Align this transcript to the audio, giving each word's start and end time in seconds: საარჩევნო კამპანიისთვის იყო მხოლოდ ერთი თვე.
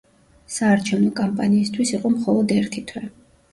საარჩევნო 0.55 1.11
კამპანიისთვის 1.19 1.93
იყო 1.99 2.13
მხოლოდ 2.17 2.57
ერთი 2.59 2.85
თვე. 2.93 3.07